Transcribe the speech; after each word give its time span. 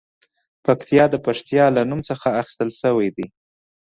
پکتیا 0.65 1.03
د 1.11 1.15
پښتیا 1.25 1.65
له 1.75 1.81
نوم 1.89 2.01
څخه 2.09 2.27
اخیستل 2.41 2.69
شوې 2.81 3.09
ده 3.15 3.25